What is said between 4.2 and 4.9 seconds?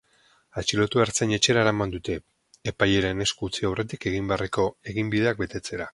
beharreko